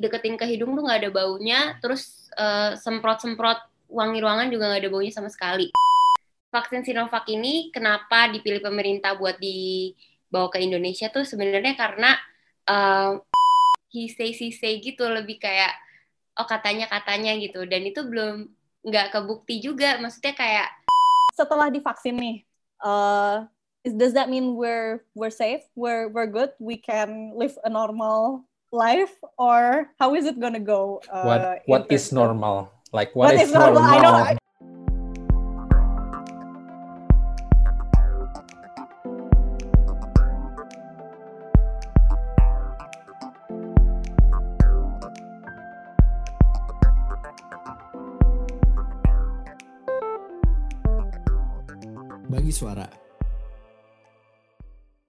[0.00, 3.60] deketin ke hidung tuh nggak ada baunya, terus uh, semprot-semprot
[3.92, 5.68] wangi ruangan juga nggak ada baunya sama sekali.
[6.50, 12.16] Vaksin Sinovac ini kenapa dipilih pemerintah buat dibawa ke Indonesia tuh sebenarnya karena
[12.66, 13.20] uh,
[13.92, 15.76] he say he say gitu lebih kayak
[16.40, 17.68] oh katanya katanya gitu.
[17.68, 18.50] Dan itu belum
[18.82, 20.00] nggak kebukti juga.
[20.00, 20.68] Maksudnya kayak
[21.36, 22.42] setelah divaksin nih
[22.82, 23.46] uh,
[23.84, 25.62] does that mean we're we're safe?
[25.76, 26.50] We're we're good?
[26.58, 31.82] We can live a normal life or how is it gonna go uh, what what
[31.90, 32.70] is normal?
[32.94, 34.14] Like what, what is, is normal, normal?
[34.14, 34.38] I know
[52.30, 52.86] bagi suara.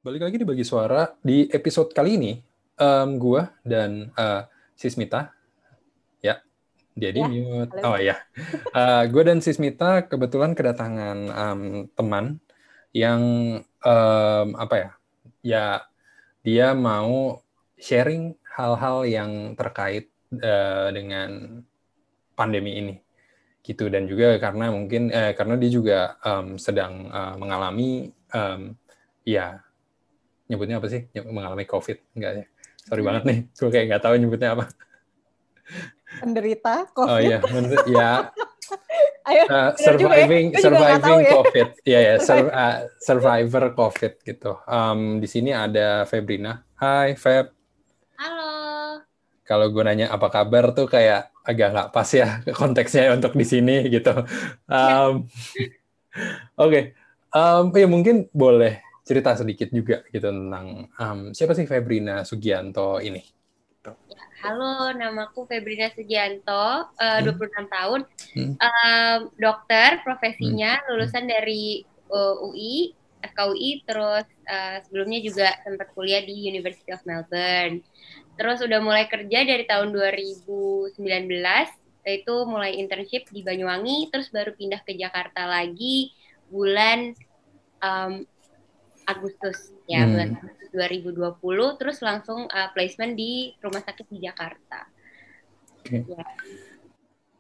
[0.01, 2.50] Balik lagi di bagi suara di episode kali ini
[2.81, 5.29] um, gue dan uh, Sismita.
[6.25, 6.41] Ya
[6.91, 7.71] dia di ya, mute.
[7.79, 7.95] halo.
[7.95, 8.19] oh ya
[8.75, 11.61] uh, gue dan Sismita kebetulan kedatangan um,
[11.95, 12.43] teman
[12.91, 13.21] yang
[13.79, 14.89] um, apa ya
[15.39, 15.65] ya
[16.43, 17.39] dia mau
[17.79, 21.63] sharing hal-hal yang terkait uh, dengan
[22.35, 22.95] pandemi ini.
[23.61, 28.73] Gitu dan juga karena mungkin eh, karena dia juga um, sedang uh, mengalami um,
[29.21, 29.61] ya
[30.49, 31.05] nyebutnya apa sih?
[31.13, 32.45] Mengalami covid enggak ya
[32.85, 34.65] sorry banget nih gue kayak nggak tahu nyebutnya apa.
[36.19, 37.11] Penderita covid.
[37.11, 37.39] oh iya.
[37.87, 38.11] Ya.
[39.21, 40.59] Ayo, uh, surviving ya.
[40.63, 41.31] surviving ya.
[41.35, 41.67] covid.
[41.85, 44.57] Ya ya sur, uh, survivor covid gitu.
[44.65, 46.65] Um, di sini ada Febrina.
[46.79, 47.53] Hai Feb.
[48.17, 48.51] Halo.
[49.45, 53.85] Kalau gue nanya apa kabar tuh kayak agak nggak pas ya konteksnya untuk di sini
[53.91, 54.13] gitu.
[54.65, 55.27] Um,
[56.63, 56.71] oke.
[56.71, 56.83] Okay.
[57.35, 63.21] um, ya mungkin boleh cerita sedikit juga gitu tentang um, siapa sih Febrina Sugianto ini?
[64.41, 67.37] Halo, namaku Febrina Sugianto, uh, hmm.
[67.37, 67.99] 26 tahun,
[68.33, 68.53] hmm.
[68.57, 70.85] uh, dokter profesinya, hmm.
[70.89, 77.85] lulusan dari uh, UI, FKUI, terus uh, sebelumnya juga sempat kuliah di University of Melbourne.
[78.33, 80.97] Terus udah mulai kerja dari tahun 2019,
[82.01, 86.17] itu mulai internship di Banyuwangi, terus baru pindah ke Jakarta lagi
[86.49, 87.13] bulan
[87.77, 88.25] um,
[89.11, 90.09] Agustus ya hmm.
[90.11, 94.87] bulan Agustus 2020 terus langsung uh, placement di rumah sakit di Jakarta.
[95.81, 96.05] Okay.
[96.07, 96.25] Ya.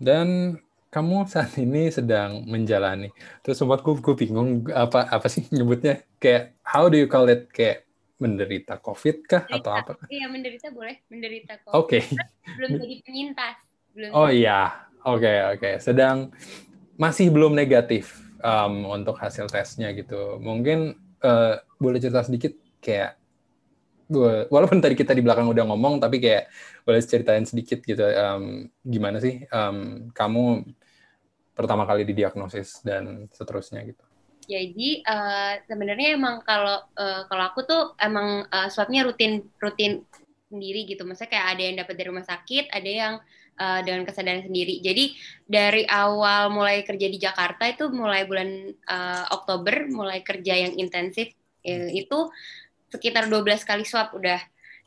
[0.01, 0.57] Dan
[0.91, 3.15] kamu saat ini sedang menjalani.
[3.39, 7.47] Terus sempat gue, gue bingung apa apa sih nyebutnya kayak how do you call it
[7.55, 7.87] kayak
[8.21, 9.57] menderita COVID kah menderita.
[9.63, 9.91] atau apa?
[10.11, 11.73] Iya menderita boleh menderita COVID.
[11.73, 12.03] Oke.
[12.03, 12.03] Okay.
[12.59, 13.55] Belum jadi penyintas.
[13.91, 15.57] Belum oh iya, oke okay, oke.
[15.57, 15.73] Okay.
[15.79, 16.35] Sedang
[16.99, 20.37] masih belum negatif um, untuk hasil tesnya gitu.
[20.37, 23.17] Mungkin uh, boleh cerita sedikit kayak
[24.51, 26.51] walaupun tadi kita di belakang udah ngomong tapi kayak
[26.83, 30.67] boleh ceritain sedikit gitu um, gimana sih um, kamu
[31.55, 34.03] pertama kali didiagnosis dan seterusnya gitu.
[34.49, 40.03] Jadi uh, sebenarnya emang kalau uh, kalau aku tuh emang uh, swabnya rutin rutin
[40.51, 41.07] sendiri gitu.
[41.07, 43.13] Maksudnya kayak ada yang dapat dari rumah sakit, ada yang
[43.61, 44.81] uh, dengan kesadaran sendiri.
[44.81, 45.13] Jadi
[45.45, 51.29] dari awal mulai kerja di Jakarta itu mulai bulan uh, Oktober mulai kerja yang intensif
[51.69, 52.33] uh, itu
[52.89, 54.41] sekitar 12 kali swab udah.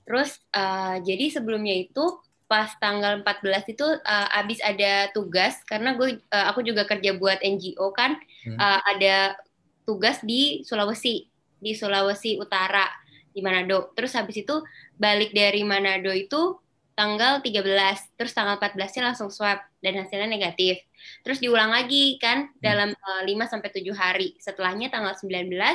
[0.04, 6.20] Terus uh, jadi sebelumnya itu pas tanggal 14 itu uh, abis ada tugas karena gue
[6.28, 8.60] uh, aku juga kerja buat NGO kan hmm.
[8.60, 9.40] uh, ada
[9.88, 11.24] tugas di Sulawesi
[11.56, 12.84] di Sulawesi Utara
[13.32, 13.96] di Manado.
[13.96, 14.60] Terus habis itu
[15.00, 16.60] balik dari Manado itu
[16.94, 20.78] tanggal 13, terus tanggal 14-nya langsung swab dan hasilnya negatif.
[21.26, 22.62] Terus diulang lagi kan hmm.
[22.62, 24.28] dalam uh, eh, 5 sampai 7 hari.
[24.38, 25.74] Setelahnya tanggal 19 uh,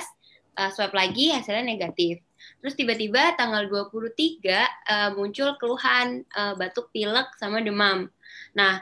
[0.63, 2.23] eh, swab lagi hasilnya negatif.
[2.63, 8.07] Terus tiba-tiba tanggal 23 uh, eh, muncul keluhan uh, batuk, pilek sama demam.
[8.55, 8.79] Nah,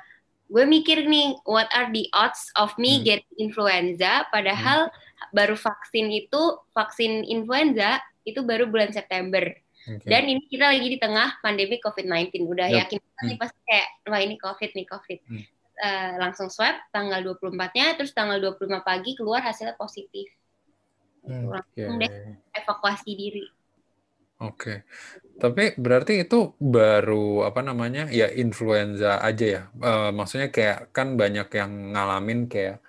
[0.48, 3.04] gue mikir nih what are the odds of me hmm.
[3.04, 5.34] get influenza padahal hmm.
[5.36, 9.44] baru vaksin itu vaksin influenza itu baru bulan September.
[9.88, 10.10] Okay.
[10.12, 12.44] Dan ini kita lagi di tengah pandemi COVID-19.
[12.44, 12.78] Udah yep.
[12.86, 13.28] yakin hmm.
[13.32, 15.20] nih pasti kayak, wah ini COVID nih, COVID.
[15.32, 15.44] Hmm.
[15.78, 20.28] Uh, langsung swab tanggal 24-nya, terus tanggal 25 pagi keluar hasilnya positif.
[21.24, 22.08] Hmm, langsung okay.
[22.08, 22.12] deh
[22.52, 23.46] evakuasi diri.
[24.38, 24.52] Oke.
[24.54, 24.78] Okay.
[25.40, 28.12] Tapi berarti itu baru apa namanya?
[28.12, 29.62] Ya influenza aja ya.
[29.80, 32.84] Uh, maksudnya kayak kan banyak yang ngalamin kayak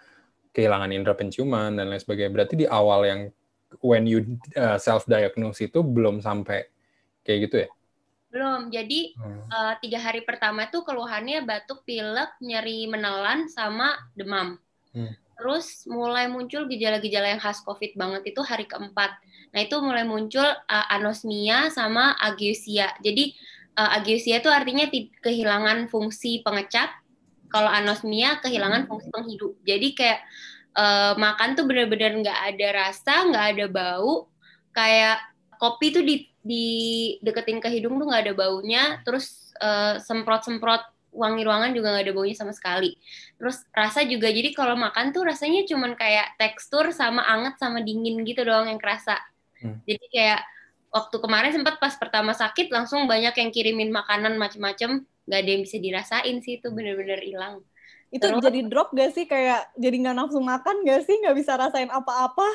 [0.52, 2.34] kehilangan indera penciuman dan lain sebagainya.
[2.34, 3.20] Berarti di awal yang
[3.84, 6.64] when you uh, eh, self diagnose itu belum sampai
[7.28, 7.68] kayak gitu ya?
[8.32, 8.72] Belum.
[8.72, 9.40] Jadi hmm.
[9.52, 14.56] uh, tiga hari pertama itu keluhannya batuk, pilek, nyeri menelan, sama demam.
[14.96, 15.12] Hmm.
[15.36, 19.20] Terus mulai muncul gejala-gejala yang khas COVID banget itu hari keempat.
[19.52, 22.96] Nah itu mulai muncul uh, anosmia sama ageusia.
[23.04, 23.36] Jadi
[23.76, 24.88] uh, ageusia itu artinya
[25.22, 26.90] kehilangan fungsi pengecat
[27.48, 30.20] kalau anosmia kehilangan fungsi penghidup jadi kayak
[30.76, 34.28] uh, makan tuh bener-bener nggak ada rasa nggak ada bau
[34.76, 35.18] kayak
[35.56, 36.66] kopi tuh di di
[37.20, 42.14] deketin ke hidung tuh nggak ada baunya terus uh, semprot-semprot wangi ruangan juga nggak ada
[42.14, 42.96] baunya sama sekali.
[43.36, 48.24] Terus rasa juga jadi kalau makan tuh rasanya cuman kayak tekstur sama anget sama dingin
[48.24, 49.20] gitu doang yang kerasa.
[49.58, 49.82] Hmm.
[49.82, 50.40] jadi kayak
[50.94, 55.62] waktu kemarin sempat pas pertama sakit langsung banyak yang kirimin makanan macem-macem nggak ada yang
[55.66, 57.60] bisa dirasain sih itu bener-bener hilang.
[58.08, 59.28] Itu Terus, jadi drop gak sih?
[59.28, 61.20] Kayak jadi nggak nafsu makan gak sih?
[61.20, 62.48] Nggak bisa rasain apa-apa?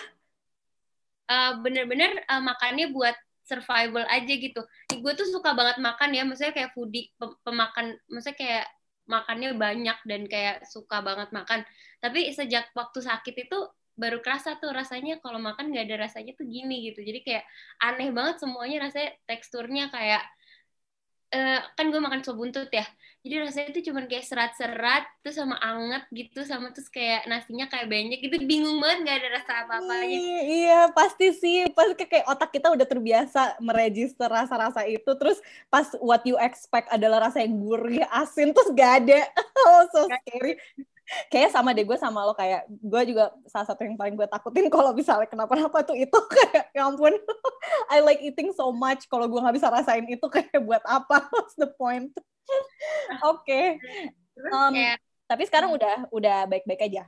[1.30, 3.14] Uh, bener-bener uh, makannya buat
[3.44, 4.62] survival aja gitu.
[5.00, 7.12] Gue tuh suka banget makan ya, maksudnya kayak foodie
[7.44, 8.66] pemakan, maksudnya kayak
[9.04, 11.68] makannya banyak dan kayak suka banget makan.
[12.00, 13.60] Tapi sejak waktu sakit itu
[13.94, 17.04] baru kerasa tuh rasanya kalau makan nggak ada rasanya tuh gini gitu.
[17.04, 17.46] Jadi kayak
[17.84, 20.24] aneh banget semuanya rasanya teksturnya kayak
[21.34, 22.86] uh, kan gue makan sop buntut ya
[23.24, 27.88] jadi rasanya itu cuma kayak serat-serat terus sama anget gitu sama terus kayak nasinya kayak
[27.88, 28.36] banyak gitu.
[28.44, 31.72] Bingung banget nggak ada rasa apa-apa aja iya pasti sih.
[31.72, 35.08] Pasti kayak otak kita udah terbiasa meregister rasa-rasa itu.
[35.08, 35.40] Terus
[35.72, 39.24] pas what you expect adalah rasa yang gurih asin terus gak ada.
[39.64, 40.60] Oh so scary.
[41.32, 44.68] Kayak sama deh gue sama lo kayak gue juga salah satu yang paling gue takutin
[44.68, 46.20] kalau misalnya kenapa-napa tuh itu.
[46.36, 47.16] Kayak ya ampun
[47.94, 49.08] I like eating so much.
[49.08, 51.32] Kalau gue nggak bisa rasain itu kayak buat apa?
[51.32, 52.12] What's the point
[53.30, 53.80] oke okay.
[54.52, 54.74] um,
[55.30, 55.78] tapi sekarang hmm.
[55.80, 57.04] udah udah baik-baik aja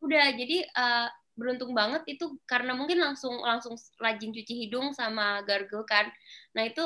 [0.00, 5.84] udah jadi uh, beruntung banget itu karena mungkin langsung langsung rajin cuci hidung sama gargle
[5.84, 6.08] kan
[6.56, 6.82] nah itu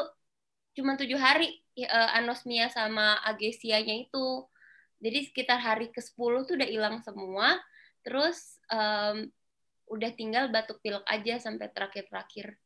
[0.74, 4.46] cuma tujuh hari uh, anosmia sama agesianya itu
[5.04, 7.60] jadi sekitar hari ke-10 tuh udah hilang semua.
[8.00, 9.28] Terus um,
[9.92, 12.56] udah tinggal batuk pilek aja sampai terakhir-terakhir.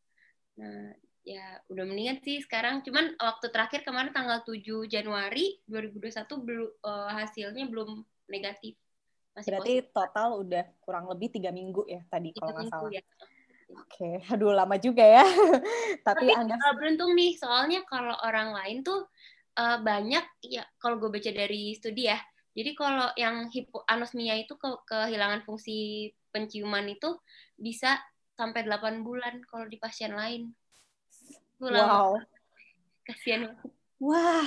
[0.62, 0.94] Nah,
[1.28, 2.80] ya udah mendingan sih sekarang.
[2.80, 8.00] Cuman waktu terakhir kemarin tanggal 7 Januari 2021 belum uh, hasilnya belum
[8.32, 8.80] negatif.
[9.36, 9.92] Masih Berarti positif.
[9.92, 12.90] total udah kurang lebih tiga minggu ya tadi kalau nggak salah.
[12.90, 13.04] Ya.
[13.69, 14.32] Oke, okay.
[14.32, 15.20] aduh lama juga ya.
[16.08, 19.04] Tapi, Tapi Anda uh, beruntung nih, soalnya kalau orang lain tuh
[19.60, 22.16] uh, banyak ya kalau gue baca dari studi ya.
[22.56, 27.20] Jadi kalau yang hipoanosmia itu ke kehilangan fungsi penciuman itu
[27.54, 28.00] bisa
[28.34, 30.56] sampai 8 bulan kalau di pasien lain.
[31.58, 32.14] Itu wow.
[33.02, 33.50] Kasihan.
[33.99, 34.46] Wah,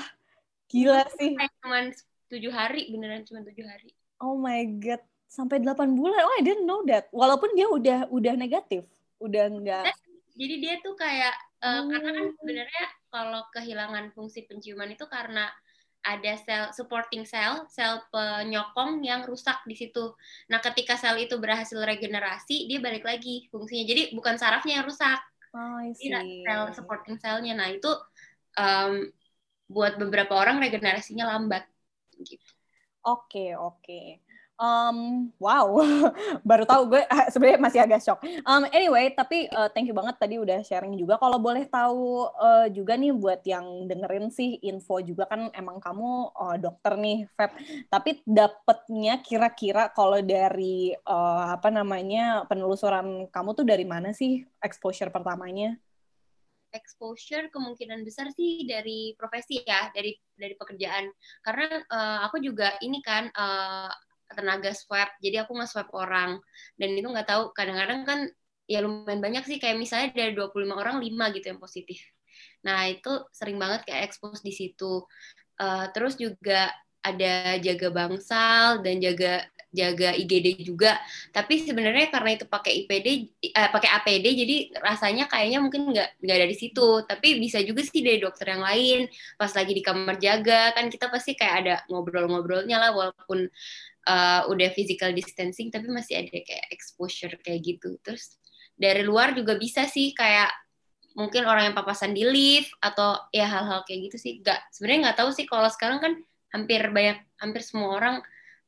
[0.71, 1.35] gila sih.
[1.59, 1.91] Cuma
[2.31, 3.91] 7 hari, beneran cuma 7 hari.
[4.23, 6.23] Oh my god, sampai 8 bulan.
[6.23, 7.11] Oh, I didn't know that.
[7.11, 8.87] Walaupun dia udah udah negatif,
[9.19, 9.91] udah enggak.
[10.39, 12.35] Jadi dia tuh kayak uh, karena kan oh.
[12.39, 15.51] sebenarnya kalau kehilangan fungsi penciuman itu karena
[16.01, 20.15] ada sel supporting cell, sel penyokong yang rusak di situ.
[20.49, 23.85] Nah, ketika sel itu berhasil regenerasi, dia balik lagi fungsinya.
[23.85, 25.19] Jadi bukan sarafnya yang rusak,
[25.55, 27.53] oh, Jadi sel supporting cellnya.
[27.55, 27.91] Nah, itu
[28.57, 28.93] um,
[29.71, 31.63] buat beberapa orang regenerasinya lambat.
[32.19, 32.51] Gitu.
[33.01, 33.81] Oke, okay, oke.
[33.81, 34.05] Okay.
[34.61, 35.73] Um, wow,
[36.49, 37.01] baru tahu gue
[37.33, 38.21] sebenarnya masih agak shock.
[38.45, 41.17] Um, anyway, tapi uh, thank you banget tadi udah sharing juga.
[41.17, 46.29] Kalau boleh tahu uh, juga nih buat yang dengerin sih info juga kan emang kamu
[46.37, 47.57] uh, dokter nih, Feb.
[47.89, 55.09] Tapi dapetnya kira-kira kalau dari uh, apa namanya penelusuran kamu tuh dari mana sih exposure
[55.09, 55.73] pertamanya?
[56.71, 61.11] exposure kemungkinan besar sih dari profesi ya dari dari pekerjaan
[61.43, 63.91] karena uh, aku juga ini kan uh,
[64.37, 66.39] tenaga swab jadi aku nge-swab orang
[66.79, 68.19] dan itu nggak tahu kadang-kadang kan
[68.69, 71.99] ya lumayan banyak sih kayak misalnya dari 25 orang 5 gitu yang positif
[72.61, 75.03] nah itu sering banget kayak expose di situ
[75.59, 76.71] uh, terus juga
[77.01, 80.99] ada jaga bangsal dan jaga jaga IGD juga.
[81.31, 83.07] Tapi sebenarnya karena itu pakai IPD,
[83.41, 87.07] eh, pakai APD, jadi rasanya kayaknya mungkin nggak nggak dari situ.
[87.07, 89.07] Tapi bisa juga sih dari dokter yang lain.
[89.39, 93.47] Pas lagi di kamar jaga kan kita pasti kayak ada ngobrol-ngobrolnya lah, walaupun
[94.07, 97.97] uh, udah physical distancing tapi masih ada kayak exposure kayak gitu.
[98.01, 98.37] Terus
[98.73, 100.49] dari luar juga bisa sih kayak
[101.11, 104.33] mungkin orang yang papasan di lift atau ya hal-hal kayak gitu sih.
[104.41, 106.13] Nggak sebenarnya nggak tahu sih kalau sekarang kan
[106.51, 108.15] hampir banyak hampir semua orang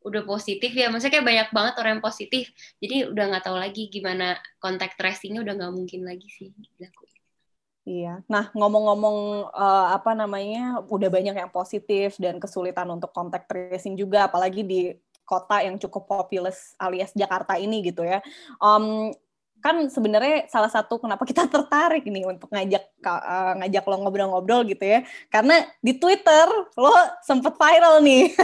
[0.04, 0.92] udah positif ya.
[0.92, 2.52] Maksudnya kayak banyak banget orang yang positif.
[2.84, 6.52] Jadi udah nggak tahu lagi gimana kontak tracingnya udah nggak mungkin lagi sih
[7.84, 8.24] Iya.
[8.32, 14.32] Nah, ngomong-ngomong uh, apa namanya, udah banyak yang positif dan kesulitan untuk kontak tracing juga,
[14.32, 14.96] apalagi di
[15.34, 18.22] kota yang cukup populous alias Jakarta ini gitu ya.
[18.62, 19.10] Um,
[19.64, 24.84] kan sebenarnya salah satu kenapa kita tertarik nih untuk ngajak uh, ngajak lo ngobrol-ngobrol gitu
[24.84, 25.00] ya.
[25.32, 26.94] Karena di Twitter lo
[27.24, 28.36] sempet viral nih.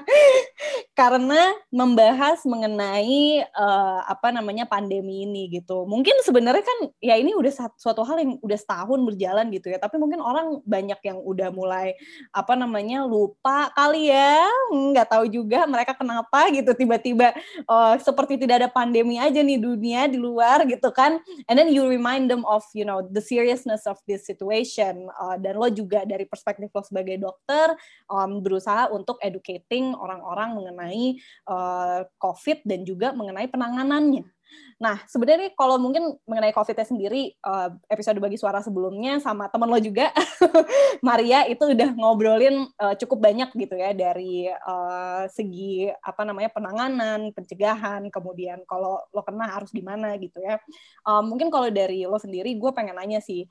[1.00, 5.88] Karena membahas mengenai uh, apa namanya pandemi ini gitu.
[5.88, 9.80] Mungkin sebenarnya kan ya ini udah suatu hal yang udah setahun berjalan gitu ya.
[9.80, 11.96] Tapi mungkin orang banyak yang udah mulai
[12.36, 14.44] apa namanya lupa kali ya.
[14.68, 16.76] Nggak tahu juga mereka kenapa gitu.
[16.76, 17.32] Tiba-tiba
[17.64, 21.70] uh, seperti tidak ada pandemi aja nih dunia di luar luar gitu kan and then
[21.70, 25.06] you remind them of you know the seriousness of this situation.
[25.14, 27.78] Uh, dan lo juga dari perspektif lo sebagai dokter
[28.10, 34.33] um, berusaha untuk educating orang-orang mengenai uh, COVID dan juga mengenai penanganannya
[34.78, 39.78] Nah, sebenarnya kalau mungkin mengenai COVID sendiri, uh, episode bagi suara sebelumnya sama temen lo
[39.78, 40.10] juga,
[41.06, 47.30] Maria itu udah ngobrolin uh, cukup banyak gitu ya dari uh, segi apa namanya penanganan,
[47.32, 50.58] pencegahan, kemudian kalau lo kena harus gimana gitu ya.
[51.04, 53.46] Mungkin kalau dari lo sendiri, gue pengen nanya sih,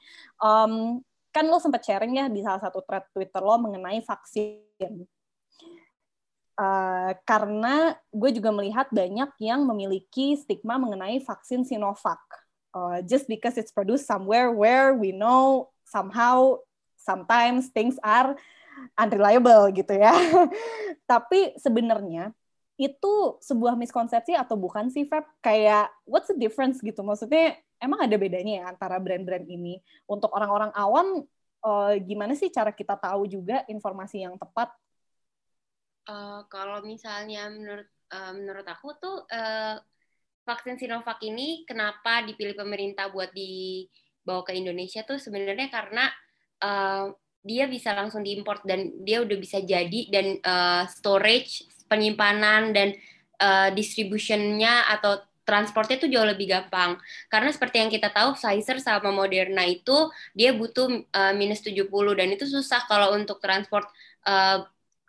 [1.34, 5.08] kan lo sempat sharing ya di salah satu thread Twitter lo mengenai vaksin.
[6.54, 12.22] Uh, karena gue juga melihat banyak yang memiliki stigma mengenai vaksin Sinovac.
[12.74, 16.58] Uh, just because it's produced somewhere where we know somehow
[16.98, 18.38] sometimes things are
[18.98, 20.14] unreliable gitu ya.
[21.12, 22.34] Tapi sebenarnya
[22.78, 25.26] itu sebuah miskonsepsi atau bukan sih Feb?
[25.42, 27.06] Kayak what's the difference gitu?
[27.06, 29.78] Maksudnya emang ada bedanya ya antara brand-brand ini?
[30.10, 31.26] Untuk orang-orang awam
[31.62, 34.74] uh, gimana sih cara kita tahu juga informasi yang tepat
[36.04, 39.80] Uh, kalau misalnya menurut uh, menurut aku tuh uh,
[40.44, 46.12] vaksin Sinovac ini kenapa dipilih pemerintah buat dibawa ke Indonesia tuh sebenarnya karena
[46.60, 47.08] uh,
[47.44, 52.96] dia bisa langsung diimpor dan dia udah bisa jadi dan uh, storage penyimpanan dan
[53.40, 56.96] uh, distributionnya atau transportnya itu jauh lebih gampang.
[57.28, 62.28] Karena seperti yang kita tahu Pfizer sama Moderna itu dia butuh uh, minus 70 dan
[62.32, 63.92] itu susah kalau untuk transport
[64.24, 64.64] uh,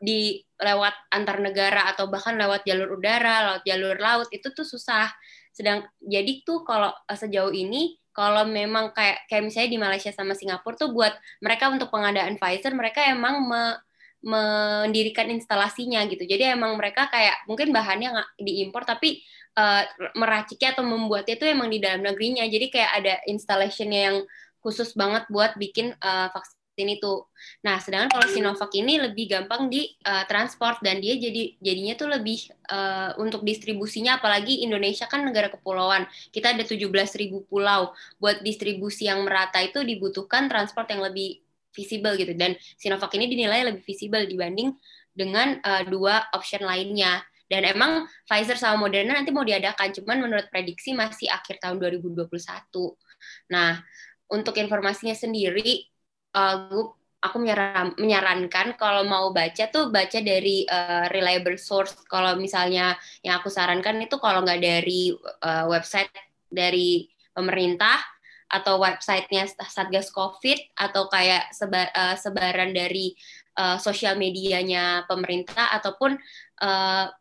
[0.05, 5.09] di lewat antar negara atau bahkan lewat jalur udara, lewat jalur laut itu tuh susah.
[5.57, 10.39] Sedang jadi tuh kalau eh, sejauh ini kalau memang kayak kayak misalnya di Malaysia sama
[10.39, 11.11] Singapura tuh buat
[11.43, 13.63] mereka untuk pengadaan Pfizer mereka emang me,
[14.25, 16.23] mendirikan instalasinya gitu.
[16.25, 19.21] Jadi emang mereka kayak mungkin bahannya nggak diimpor tapi
[19.59, 19.83] uh,
[20.17, 22.47] meraciknya atau membuatnya itu emang di dalam negerinya.
[22.47, 24.19] Jadi kayak ada installationnya yang
[24.65, 27.31] khusus banget buat bikin uh, vaksin ini tuh.
[27.63, 32.09] Nah, sedangkan kalau Sinovac ini lebih gampang di uh, transport dan dia jadi jadinya tuh
[32.11, 36.07] lebih uh, untuk distribusinya apalagi Indonesia kan negara kepulauan.
[36.35, 36.91] Kita ada 17.000
[37.47, 37.95] pulau.
[38.19, 41.43] Buat distribusi yang merata itu dibutuhkan transport yang lebih
[41.75, 44.79] visible gitu dan Sinovac ini dinilai lebih visible dibanding
[45.11, 47.23] dengan uh, dua option lainnya.
[47.45, 52.25] Dan emang Pfizer sama Moderna nanti mau diadakan, cuman menurut prediksi masih akhir tahun 2021.
[53.53, 53.85] Nah,
[54.33, 55.87] untuk informasinya sendiri,
[56.35, 56.93] uh,
[57.25, 61.97] aku menyaran, menyarankan kalau mau baca tuh baca dari uh, reliable source.
[62.05, 65.09] Kalau misalnya yang aku sarankan itu kalau nggak dari
[65.41, 66.13] uh, website
[66.53, 67.97] dari pemerintah
[68.45, 73.17] atau websitenya Satgas COVID atau kayak seba, uh, sebaran dari
[73.57, 76.21] uh, sosial medianya pemerintah ataupun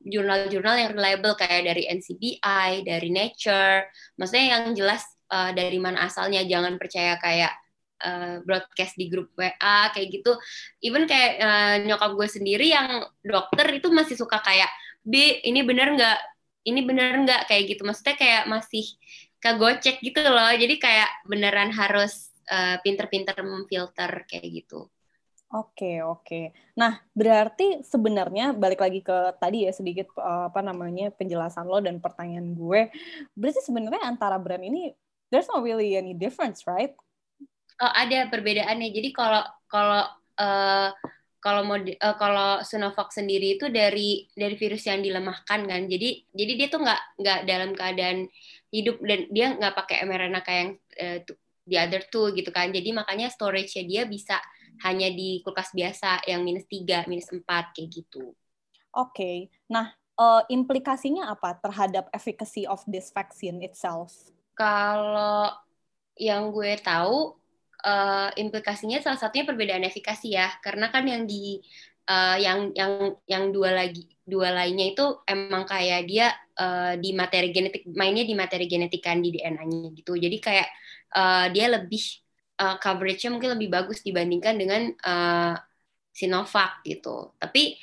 [0.08, 3.90] jurnal-jurnal uh, yang reliable kayak dari NCBI, dari Nature.
[4.16, 5.04] Maksudnya yang jelas
[5.34, 7.52] uh, dari mana asalnya, jangan percaya kayak
[8.04, 10.36] uh, broadcast di grup WA kayak gitu.
[10.84, 14.70] Even kayak uh, nyokap gue sendiri yang dokter itu masih suka kayak
[15.04, 16.20] B ini bener nggak?
[16.64, 17.82] Ini bener nggak kayak gitu?
[17.88, 18.86] Maksudnya kayak masih
[19.40, 20.52] kagocek gitu loh.
[20.56, 24.88] Jadi kayak beneran harus uh, pinter-pinter memfilter kayak gitu.
[25.54, 26.50] Oke, oke.
[26.74, 32.58] Nah, berarti sebenarnya balik lagi ke tadi ya sedikit apa namanya penjelasan lo dan pertanyaan
[32.58, 32.90] gue.
[33.38, 34.90] Berarti sebenarnya antara brand ini
[35.30, 36.98] there's not really any difference, right?
[37.82, 38.90] Oh, ada perbedaannya.
[38.94, 40.04] Jadi kalau kalau
[40.38, 40.90] uh,
[41.44, 45.82] kalau mau uh, kalau Sinovac sendiri itu dari dari virus yang dilemahkan kan.
[45.90, 48.18] Jadi jadi dia tuh nggak nggak dalam keadaan
[48.72, 51.20] hidup dan dia nggak pakai mRNA kayak yang uh,
[51.68, 52.72] the other two gitu kan.
[52.72, 54.40] Jadi makanya storage-nya dia bisa
[54.88, 58.34] hanya di kulkas biasa yang minus tiga minus empat kayak gitu.
[58.94, 59.14] Oke.
[59.14, 59.38] Okay.
[59.68, 64.14] Nah, uh, implikasinya apa terhadap efficacy of this vaccine itself?
[64.54, 65.50] Kalau
[66.18, 67.34] yang gue tahu
[67.84, 70.48] uh, implikasinya salah satunya perbedaan efikasi ya.
[70.64, 71.60] Karena kan yang di
[72.10, 77.52] uh, yang yang yang dua lagi dua lainnya itu emang kayak dia uh, di materi
[77.52, 80.16] genetik mainnya di materi genetik kan di DNA-nya gitu.
[80.16, 80.70] Jadi kayak
[81.16, 82.04] uh, dia lebih
[82.64, 85.56] uh, coveragenya mungkin lebih bagus dibandingkan dengan uh,
[86.14, 87.36] Sinovac gitu.
[87.38, 87.78] Tapi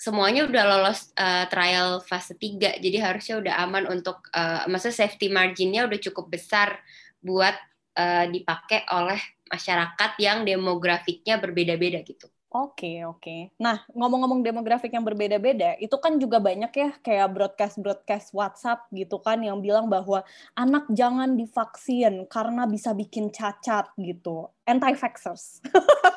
[0.00, 5.28] semuanya udah lolos uh, trial fase 3 jadi harusnya udah aman untuk uh, maksudnya safety
[5.28, 6.80] marginnya udah cukup besar
[7.20, 7.52] buat
[8.00, 9.20] uh, dipakai oleh
[9.52, 12.30] masyarakat yang demografiknya berbeda-beda gitu.
[12.50, 13.54] Oke, oke.
[13.62, 19.38] Nah, ngomong-ngomong demografik yang berbeda-beda, itu kan juga banyak ya kayak broadcast-broadcast WhatsApp gitu kan
[19.38, 20.26] yang bilang bahwa
[20.58, 24.50] anak jangan divaksin karena bisa bikin cacat gitu.
[24.66, 25.62] Anti-vaxxers.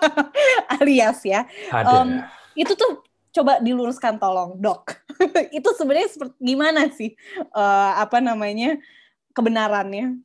[0.81, 1.45] Alias ya.
[1.69, 2.01] Ada.
[2.01, 2.25] Um,
[2.57, 5.05] itu tuh coba diluruskan tolong, Dok.
[5.57, 7.13] itu sebenarnya seperti gimana sih
[7.53, 8.81] uh, apa namanya
[9.37, 10.17] kebenarannya?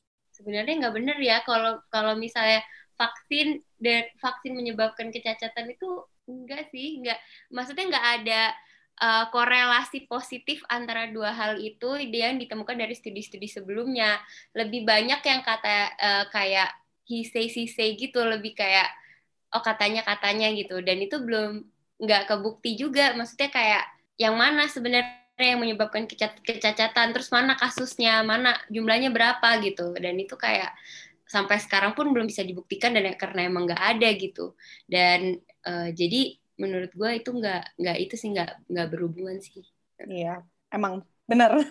[0.49, 2.65] Sebenarnya nggak benar ya kalau kalau misalnya
[2.97, 7.21] vaksin dan vaksin menyebabkan kecacatan itu enggak sih, enggak.
[7.53, 8.43] Maksudnya enggak ada
[8.97, 14.17] uh, korelasi positif antara dua hal itu yang ditemukan dari studi-studi sebelumnya.
[14.57, 16.73] Lebih banyak yang kata uh, kayak
[17.05, 18.89] he say she say gitu, lebih kayak
[19.53, 20.81] oh katanya katanya gitu.
[20.81, 21.61] Dan itu belum
[22.01, 23.13] nggak kebukti juga.
[23.13, 23.85] Maksudnya kayak
[24.17, 26.09] yang mana sebenarnya yang menyebabkan
[26.43, 29.95] kecacatan, terus mana kasusnya, mana jumlahnya berapa gitu.
[29.95, 30.75] Dan itu kayak
[31.29, 34.57] sampai sekarang pun belum bisa dibuktikan dan karena emang nggak ada gitu.
[34.89, 39.63] Dan uh, jadi menurut gue itu nggak nggak itu sih nggak nggak berhubungan sih.
[40.03, 40.43] Iya
[40.75, 41.55] emang benar.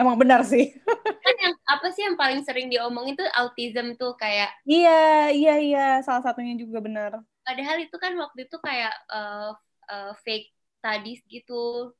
[0.00, 0.74] Emang benar sih.
[1.24, 5.86] Kan yang apa sih yang paling sering diomongin tuh autism tuh kayak iya iya iya.
[6.02, 7.22] Salah satunya juga benar.
[7.46, 9.54] Padahal itu kan waktu itu kayak uh,
[9.86, 10.50] uh, fake
[10.82, 11.94] studies gitu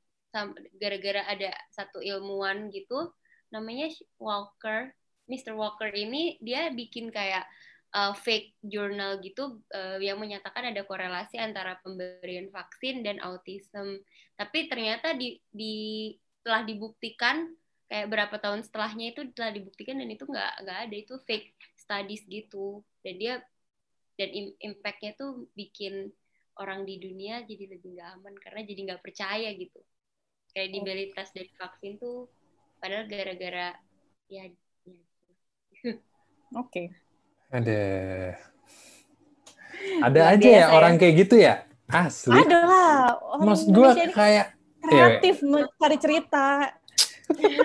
[0.76, 3.12] gara-gara ada satu ilmuwan gitu
[3.50, 3.88] namanya
[4.20, 4.92] Walker
[5.26, 5.58] Mr.
[5.58, 7.46] Walker ini dia bikin kayak
[7.94, 14.00] uh, fake journal gitu uh, yang menyatakan ada korelasi antara pemberian vaksin dan autism.
[14.38, 16.14] Tapi ternyata di, di
[16.46, 17.50] telah dibuktikan
[17.86, 22.22] kayak berapa tahun setelahnya itu telah dibuktikan dan itu nggak nggak ada itu fake studies
[22.26, 23.34] gitu dan dia
[24.18, 26.10] dan impactnya tuh bikin
[26.58, 29.78] orang di dunia jadi lebih nggak aman karena jadi nggak percaya gitu
[30.56, 32.32] kredibilitas dari vaksin tuh
[32.80, 33.76] padahal gara-gara
[34.32, 34.48] ya
[36.56, 36.72] Oke.
[36.72, 36.86] Okay.
[37.52, 37.82] Ada.
[40.06, 41.68] Ada Luar aja ya, ya orang kayak gitu ya?
[41.90, 42.32] Asli.
[42.32, 42.98] Ada lah.
[43.44, 45.68] Maksud gue kayak kreatif ya.
[45.76, 46.46] cari cerita.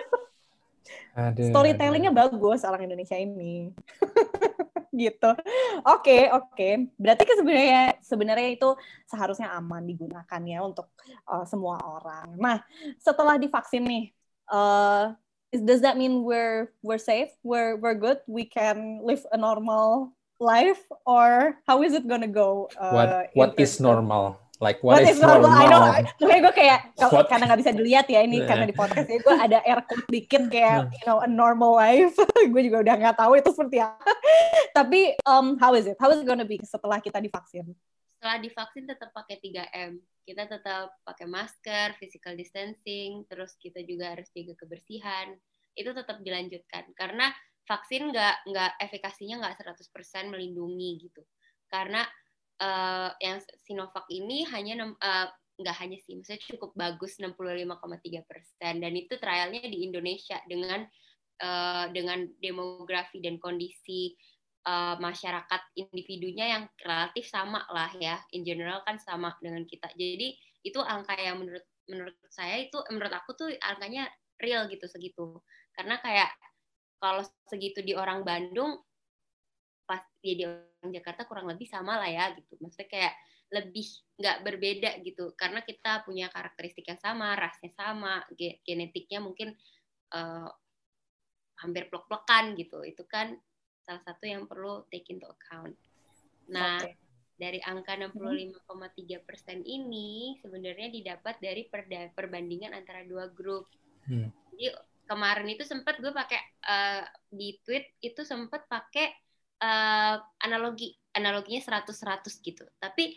[1.29, 1.41] Ada.
[1.47, 3.71] Storytellingnya bagus orang Indonesia ini.
[4.91, 5.31] gitu.
[5.31, 5.41] Oke,
[5.83, 6.51] okay, oke.
[6.53, 6.73] Okay.
[6.99, 8.69] Berarti kan sebenarnya sebenarnya itu
[9.07, 10.91] seharusnya aman digunakan ya untuk
[11.27, 12.35] uh, semua orang.
[12.35, 12.57] Nah,
[12.99, 14.05] setelah divaksin nih,
[14.51, 15.15] uh,
[15.59, 20.79] does that mean we're we're safe we're we're good we can live a normal life
[21.05, 25.17] or how is it gonna go uh, what what is normal like what, what is,
[25.17, 25.57] normal, normal?
[25.57, 25.81] I know
[26.21, 28.47] makanya gue kayak kalau karena nggak bisa dilihat ya ini yeah.
[28.49, 30.93] karena di podcast ya gue ada air quote dikit kayak hmm.
[31.01, 32.13] you know a normal life
[32.53, 34.11] gue juga udah nggak tahu itu seperti apa
[34.77, 37.73] tapi um, how is it how is it gonna be setelah kita divaksin
[38.21, 39.97] setelah divaksin tetap pakai 3M.
[40.21, 45.33] Kita tetap pakai masker, physical distancing, terus kita juga harus jaga kebersihan.
[45.73, 47.33] Itu tetap dilanjutkan karena
[47.65, 51.25] vaksin nggak nggak efikasinya nggak 100% melindungi gitu.
[51.65, 52.05] Karena
[52.61, 55.27] uh, yang Sinovac ini hanya uh,
[55.61, 58.73] nggak hanya sih, maksudnya cukup bagus 65,3 persen.
[58.81, 60.85] Dan itu trialnya di Indonesia dengan
[61.41, 64.13] uh, dengan demografi dan kondisi
[64.65, 68.21] uh, masyarakat individunya yang relatif sama lah ya.
[68.33, 69.89] In general kan sama dengan kita.
[69.97, 74.07] Jadi itu angka yang menurut menurut saya itu menurut aku tuh angkanya
[74.41, 75.41] real gitu segitu.
[75.73, 76.29] Karena kayak
[77.01, 78.81] kalau segitu di orang Bandung
[79.89, 83.13] pas di orang Jakarta kurang lebih sama lah ya gitu maksudnya kayak
[83.51, 83.85] lebih
[84.17, 88.25] nggak berbeda gitu karena kita punya karakteristik yang sama rasnya sama
[88.65, 89.53] genetiknya mungkin
[90.15, 90.49] uh,
[91.61, 93.37] hampir plek-plekan gitu itu kan
[93.85, 95.73] salah satu yang perlu take into account.
[96.49, 96.95] Nah, okay.
[97.37, 101.65] dari angka 65,3 persen ini sebenarnya didapat dari
[102.13, 103.69] perbandingan antara dua grup.
[104.05, 104.29] Hmm.
[104.53, 104.73] Jadi
[105.09, 109.11] kemarin itu sempat gue pakai uh, di tweet itu sempat pakai
[109.61, 112.65] uh, analogi analoginya 100-100 gitu.
[112.81, 113.15] Tapi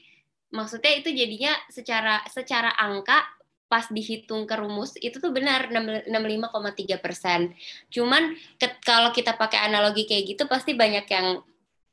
[0.55, 3.25] maksudnya itu jadinya secara secara angka
[3.65, 7.51] pas dihitung ke rumus itu tuh benar 65,3 persen.
[7.91, 8.37] Cuman
[8.85, 11.43] kalau kita pakai analogi kayak gitu pasti banyak yang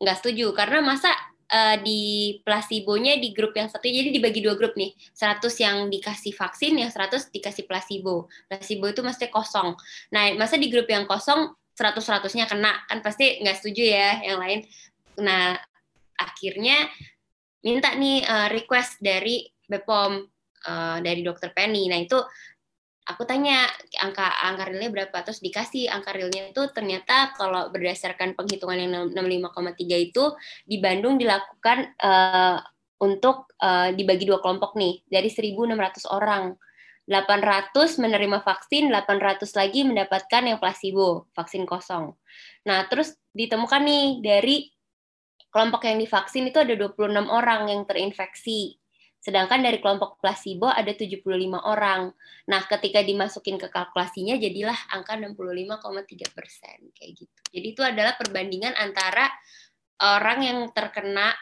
[0.01, 1.09] nggak setuju karena masa
[1.51, 6.33] uh, di placebo-nya di grup yang satu jadi dibagi dua grup nih 100 yang dikasih
[6.33, 9.77] vaksin yang 100 dikasih placebo placebo itu mesti kosong
[10.09, 14.39] nah masa di grup yang kosong 100 100-nya kena kan pasti nggak setuju ya yang
[14.39, 14.59] lain
[15.19, 15.57] nah
[16.21, 16.89] akhirnya
[17.65, 20.21] minta nih uh, request dari Bepom
[20.67, 21.87] uh, dari dokter Penny.
[21.87, 22.17] Nah itu
[23.07, 23.65] aku tanya
[23.97, 30.07] angka angka realnya berapa terus dikasih angka realnya itu ternyata kalau berdasarkan penghitungan yang 65,3
[30.11, 30.23] itu
[30.67, 32.61] di Bandung dilakukan uh,
[33.01, 36.53] untuk uh, dibagi dua kelompok nih dari 1.600 orang.
[37.11, 42.15] 800 menerima vaksin, 800 lagi mendapatkan yang placebo, vaksin kosong.
[42.63, 44.71] Nah, terus ditemukan nih dari
[45.51, 48.79] kelompok yang divaksin itu ada 26 orang yang terinfeksi.
[49.19, 52.15] Sedangkan dari kelompok placebo ada 75 orang.
[52.47, 57.39] Nah, ketika dimasukin ke kalkulasinya jadilah angka 65,3 persen kayak gitu.
[57.51, 59.27] Jadi itu adalah perbandingan antara
[60.01, 61.35] orang yang terkena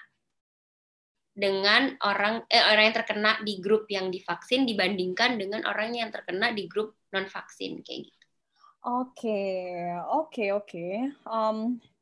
[1.39, 6.51] dengan orang eh, orang yang terkena di grup yang divaksin dibandingkan dengan orang yang terkena
[6.51, 8.25] di grup non vaksin kayak gitu.
[8.79, 9.43] Oke,
[10.07, 10.87] oke, oke.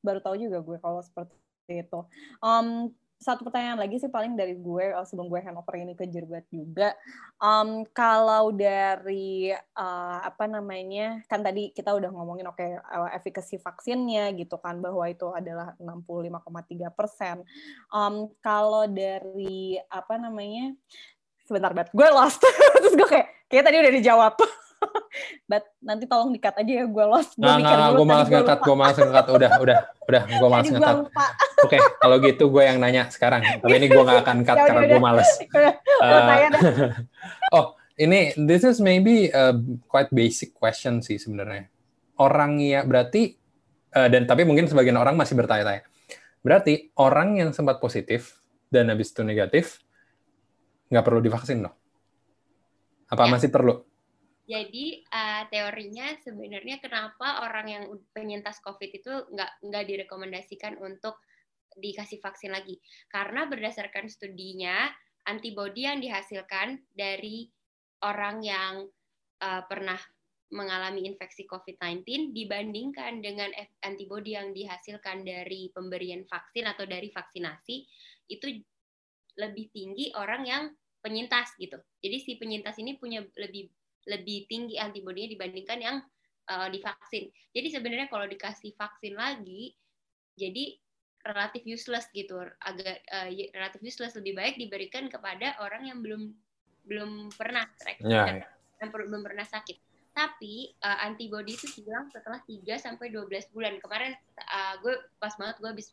[0.01, 1.33] baru tahu juga gue kalau seperti
[1.69, 2.01] itu.
[2.41, 6.45] Um, satu pertanyaan lagi sih paling dari gue uh, sebelum gue handover ini ke Jirbat
[6.53, 6.93] juga.
[7.41, 13.57] Um, kalau dari uh, apa namanya kan tadi kita udah ngomongin oke okay, uh, efikasi
[13.57, 17.41] vaksinnya gitu kan bahwa itu adalah 65,3 persen.
[17.89, 20.77] Um, kalau dari apa namanya
[21.49, 22.43] sebentar banget gue lost
[22.83, 24.33] terus gue kayak kayak tadi udah dijawab.
[25.49, 27.33] But nanti tolong dikat aja ya gue lost.
[27.39, 29.25] Gue nah, nah, gue malas ngekat, gue malas ngekat.
[29.31, 30.95] Udah, udah, udah, gue malas ngekat.
[31.07, 33.41] Oke, okay, kalau gitu gue yang nanya sekarang.
[33.41, 35.29] Tapi ini gue gak akan cut ya karena gue malas.
[36.03, 36.29] Uh,
[37.55, 37.65] oh,
[37.97, 39.57] ini this is maybe a
[39.89, 41.71] quite basic question sih sebenarnya.
[42.21, 43.33] Orang ya berarti
[43.97, 45.81] uh, dan tapi mungkin sebagian orang masih bertanya-tanya.
[46.45, 48.37] Berarti orang yang sempat positif
[48.69, 49.81] dan habis itu negatif
[50.93, 51.73] nggak perlu divaksin loh?
[53.07, 53.31] Apa ya.
[53.31, 53.87] masih perlu?
[54.47, 57.83] Jadi uh, teorinya sebenarnya kenapa orang yang
[58.15, 61.19] penyintas COVID itu nggak nggak direkomendasikan untuk
[61.75, 62.79] dikasih vaksin lagi?
[63.11, 64.87] Karena berdasarkan studinya
[65.27, 67.51] antibodi yang dihasilkan dari
[68.07, 68.87] orang yang
[69.43, 69.99] uh, pernah
[70.47, 73.51] mengalami infeksi COVID-19 dibandingkan dengan
[73.83, 77.83] antibodi yang dihasilkan dari pemberian vaksin atau dari vaksinasi
[78.31, 78.47] itu
[79.35, 80.63] lebih tinggi orang yang
[81.03, 81.75] penyintas gitu.
[81.99, 83.67] Jadi si penyintas ini punya lebih
[84.07, 85.97] lebih tinggi antibodinya dibandingkan yang
[86.47, 87.29] uh, divaksin.
[87.51, 89.75] Jadi sebenarnya kalau dikasih vaksin lagi,
[90.39, 90.79] jadi
[91.27, 96.31] relatif useless gitu, agak uh, relatif useless lebih baik diberikan kepada orang yang belum
[96.87, 97.67] belum pernah
[97.99, 98.47] ya, ya.
[98.79, 99.75] yang belum pernah sakit.
[100.15, 103.77] Tapi uh, antibody itu hilang setelah 3 sampai 12 bulan.
[103.77, 105.87] Kemarin uh, gue pas banget gue habis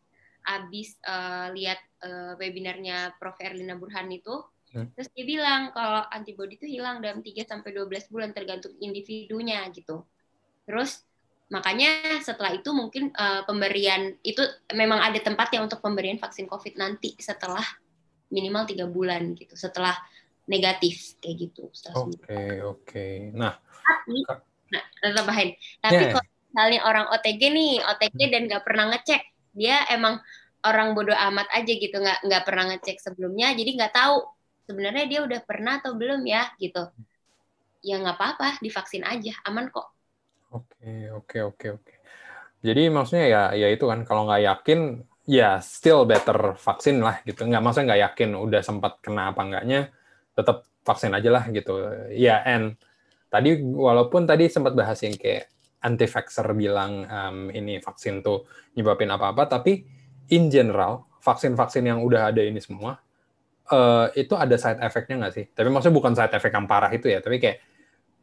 [0.44, 4.90] habis uh, lihat uh, webinarnya Prof Erlina Burhan itu Hmm.
[4.98, 10.02] Terus dia bilang kalau antibodi itu hilang dalam 3 sampai 12 bulan tergantung individunya gitu.
[10.66, 11.06] Terus
[11.46, 14.42] makanya setelah itu mungkin uh, pemberian itu
[14.74, 17.62] memang ada tempatnya untuk pemberian vaksin Covid nanti setelah
[18.34, 19.94] minimal tiga bulan gitu setelah
[20.50, 21.70] negatif kayak gitu.
[21.70, 22.82] Oke okay, oke.
[22.82, 23.12] Okay.
[23.30, 23.54] Nah,
[23.86, 24.26] tapi
[24.74, 24.82] nah
[25.14, 25.54] tambahin.
[25.78, 26.12] Tapi yeah.
[26.18, 29.22] kalau misalnya orang OTG nih OTG dan nggak pernah ngecek
[29.54, 30.18] dia emang
[30.66, 34.16] orang bodoh amat aja gitu nggak nggak pernah ngecek sebelumnya jadi nggak tahu
[34.64, 36.88] sebenarnya dia udah pernah atau belum ya gitu.
[37.84, 39.88] Ya nggak apa-apa divaksin aja aman kok.
[40.52, 41.94] Oke oke oke oke.
[42.64, 47.44] Jadi maksudnya ya ya itu kan kalau nggak yakin ya still better vaksin lah gitu.
[47.44, 49.92] Nggak maksudnya nggak yakin udah sempat kena apa enggaknya
[50.32, 51.74] tetap vaksin aja lah gitu.
[52.12, 52.80] Ya and
[53.28, 55.52] tadi walaupun tadi sempat bahas yang kayak
[55.84, 59.84] anti vaxxer bilang um, ini vaksin tuh nyebabin apa-apa tapi
[60.32, 63.03] in general vaksin-vaksin yang udah ada ini semua
[63.70, 65.44] uh, itu ada side effect-nya nggak sih?
[65.52, 67.58] Tapi maksudnya bukan side effect yang parah itu ya, tapi kayak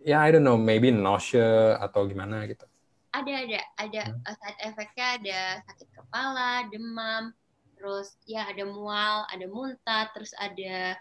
[0.02, 2.66] ya I don't know, maybe nausea atau gimana gitu.
[3.12, 4.28] Ada ada ada hmm.
[4.28, 7.24] Eh, side effect-nya ada sakit kepala, demam,
[7.78, 10.96] terus ya ada mual, ada muntah, terus ada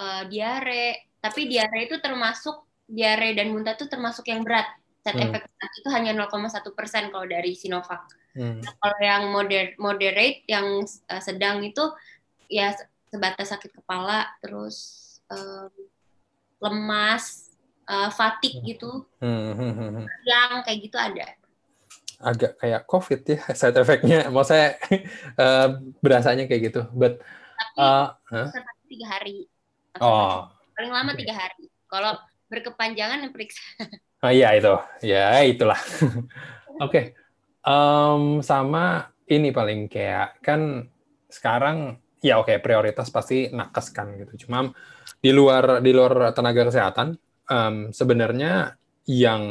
[0.00, 1.12] uh, diare.
[1.22, 4.66] Tapi diare itu termasuk diare dan muntah itu termasuk yang berat.
[5.02, 5.34] Side hmm.
[5.34, 5.50] effect
[5.82, 8.06] itu hanya 0,1 persen kalau dari Sinovac.
[8.32, 8.62] Hmm.
[8.64, 11.84] Nah, kalau yang moder moderate, yang uh, sedang itu
[12.48, 12.72] ya
[13.12, 14.76] sebatas sakit kepala terus
[15.28, 15.68] um,
[16.64, 17.52] lemas
[17.84, 21.36] uh, fatigue gitu hmm, hmm, hmm, yang kayak gitu ada.
[22.22, 24.32] Agak kayak covid ya side effectnya.
[24.32, 24.80] Mau saya
[25.36, 26.88] uh, berasanya kayak gitu.
[26.96, 27.20] But
[27.52, 28.48] tapi uh, huh?
[28.88, 29.46] tiga hari.
[30.00, 30.48] Oh.
[30.72, 31.68] paling lama tiga hari.
[31.84, 32.16] Kalau
[32.48, 33.60] berkepanjangan periksa.
[34.22, 34.70] Oh iya itu.
[35.02, 35.74] Ya itulah.
[35.98, 36.14] Oke.
[36.78, 37.04] Okay.
[37.66, 40.86] um, sama ini paling kayak kan
[41.26, 44.46] sekarang ya oke okay, prioritas pasti nakes kan gitu.
[44.46, 44.70] Cuma
[45.18, 47.18] di luar di luar tenaga kesehatan
[47.50, 48.78] um, sebenarnya
[49.10, 49.42] yang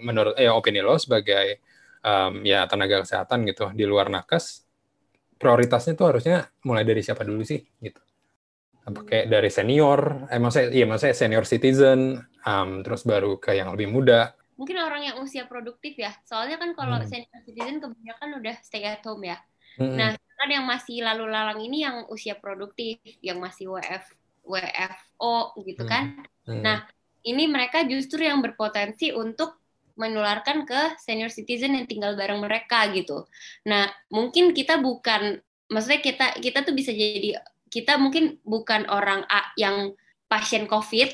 [0.00, 1.60] menurut eh opini lo sebagai
[2.00, 4.64] um, ya tenaga kesehatan gitu di luar nakes
[5.44, 8.00] prioritasnya tuh harusnya mulai dari siapa dulu sih gitu.
[8.84, 13.72] Apa kayak dari senior, eh maksudnya iya maksudnya senior citizen, um, terus baru ke yang
[13.72, 14.32] lebih muda.
[14.56, 16.12] Mungkin orang yang usia produktif ya.
[16.24, 17.08] Soalnya kan kalau hmm.
[17.08, 19.36] senior citizen kebanyakan udah stay at home ya.
[19.80, 19.96] Hmm.
[19.98, 24.04] Nah, kan yang masih lalu lalang ini yang usia produktif, yang masih WF
[24.44, 26.20] WFO gitu kan.
[26.44, 26.60] Hmm.
[26.60, 26.78] Nah,
[27.24, 29.56] ini mereka justru yang berpotensi untuk
[29.94, 33.24] menularkan ke senior citizen yang tinggal bareng mereka gitu.
[33.64, 35.38] Nah, mungkin kita bukan
[35.70, 37.40] maksudnya kita kita tuh bisa jadi
[37.72, 39.94] kita mungkin bukan orang A yang
[40.26, 41.10] pasien COVID,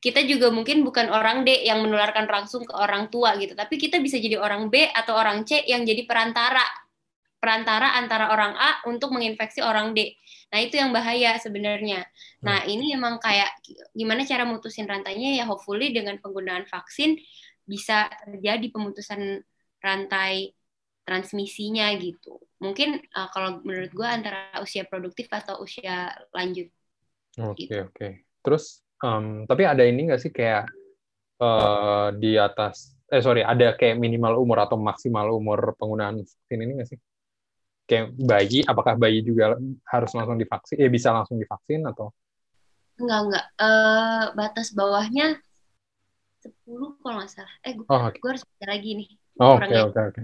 [0.00, 4.00] kita juga mungkin bukan orang D yang menularkan langsung ke orang tua gitu, tapi kita
[4.00, 6.64] bisa jadi orang B atau orang C yang jadi perantara
[7.44, 10.16] perantara antara orang A untuk menginfeksi orang D.
[10.48, 12.08] Nah, itu yang bahaya sebenarnya.
[12.40, 12.72] Nah, hmm.
[12.72, 13.52] ini emang kayak
[13.92, 17.20] gimana cara mutusin rantainya ya hopefully dengan penggunaan vaksin
[17.68, 19.44] bisa terjadi pemutusan
[19.84, 20.56] rantai
[21.04, 22.40] transmisinya gitu.
[22.64, 26.72] Mungkin uh, kalau menurut gue antara usia produktif atau usia lanjut.
[27.44, 27.74] Oke, okay, gitu.
[27.84, 27.92] oke.
[27.92, 28.10] Okay.
[28.40, 30.64] Terus um, tapi ada ini nggak sih kayak
[31.44, 36.72] uh, di atas eh sorry ada kayak minimal umur atau maksimal umur penggunaan vaksin ini
[36.80, 36.98] nggak sih?
[37.84, 39.56] Kayak bayi apakah bayi juga
[39.88, 40.76] harus langsung divaksin?
[40.80, 42.12] Ya bisa langsung divaksin atau?
[43.00, 43.46] Enggak enggak.
[43.58, 45.40] Uh, batas bawahnya
[46.44, 47.54] 10 kalau nggak salah.
[47.64, 48.20] Eh gue, oh, okay.
[48.20, 50.20] gue harus baca lagi nih oke oke oke.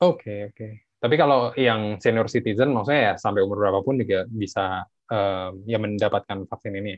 [0.00, 0.68] Oke oke.
[1.00, 6.44] Tapi kalau yang senior citizen maksudnya ya sampai umur berapapun juga bisa uh, ya mendapatkan
[6.48, 6.96] vaksin ini.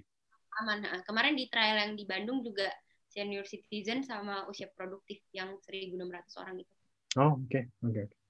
[0.62, 2.70] Aman kemarin di trial yang di Bandung juga
[3.10, 6.74] senior citizen sama usia produktif yang 1.600 orang itu.
[7.18, 7.62] Oh oke okay.
[7.82, 7.92] oke.
[7.92, 8.21] okay.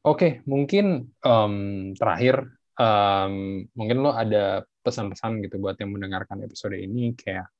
[0.00, 1.54] Oke, mungkin um,
[1.92, 2.48] terakhir,
[2.80, 7.52] um, mungkin lo ada pesan-pesan gitu buat yang mendengarkan episode ini kayak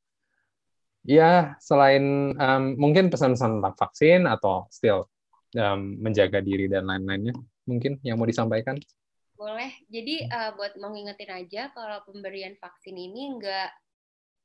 [1.04, 5.04] ya selain um, mungkin pesan-pesan tentang vaksin atau still
[5.56, 7.36] um, menjaga diri dan lain-lainnya
[7.68, 8.80] mungkin yang mau disampaikan?
[9.36, 9.72] Boleh.
[9.88, 13.72] Jadi uh, buat mau aja kalau pemberian vaksin ini enggak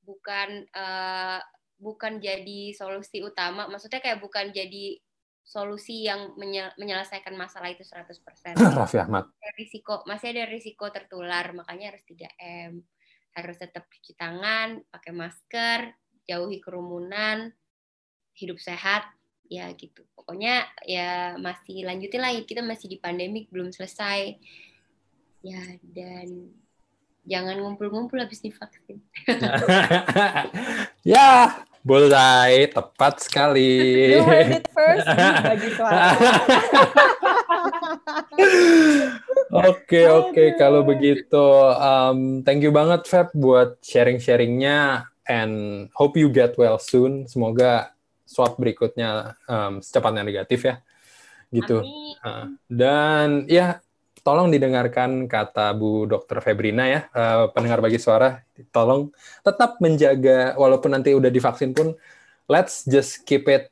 [0.03, 1.39] bukan uh,
[1.75, 4.95] bukan jadi solusi utama maksudnya kayak bukan jadi
[5.45, 6.33] solusi yang
[6.75, 8.57] menyelesaikan masalah itu 100%.
[8.81, 9.29] Raffi Ahmad.
[9.53, 12.81] Risiko, masih ada risiko tertular, makanya harus 3M.
[13.37, 15.93] Harus tetap cuci tangan, pakai masker,
[16.25, 17.53] jauhi kerumunan,
[18.33, 19.05] hidup sehat,
[19.45, 20.01] ya gitu.
[20.17, 24.41] Pokoknya ya masih lanjutin lagi, kita masih di pandemik, belum selesai.
[25.45, 26.49] Ya, dan
[27.21, 28.97] jangan ngumpul-ngumpul habis divaksin.
[31.05, 31.53] ya,
[31.85, 34.17] Bullseye, tepat sekali.
[34.17, 35.69] You heard it first bagi
[39.53, 41.45] Oke oke kalau begitu,
[41.77, 47.29] um, thank you banget Feb buat sharing-sharingnya and hope you get well soon.
[47.29, 47.93] Semoga
[48.25, 50.81] swab berikutnya um, secepatnya negatif ya,
[51.53, 51.85] gitu.
[52.25, 53.84] Uh, dan ya
[54.25, 56.41] tolong didengarkan kata Bu Dr.
[56.41, 58.41] Febrina ya, uh, pendengar bagi suara,
[58.73, 59.13] tolong
[59.45, 61.93] tetap menjaga walaupun nanti udah divaksin pun,
[62.49, 63.69] let's just keep it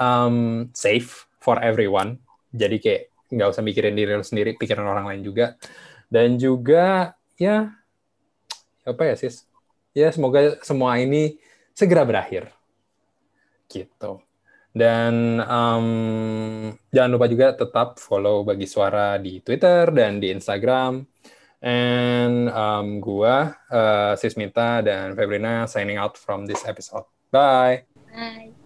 [0.00, 2.16] um, safe for everyone.
[2.56, 5.60] Jadi kayak nggak usah mikirin diri lo sendiri, pikiran orang lain juga.
[6.08, 7.76] Dan juga ya
[8.88, 9.44] apa ya sis?
[9.92, 11.36] Ya semoga semua ini
[11.76, 12.48] segera berakhir.
[13.68, 14.29] Gitu.
[14.70, 15.88] Dan um,
[16.94, 21.02] jangan lupa juga tetap follow Bagi Suara di Twitter dan di Instagram.
[21.60, 27.04] And um, gua, uh, Sismita dan Febrina signing out from this episode.
[27.28, 27.84] Bye.
[28.14, 28.59] Bye.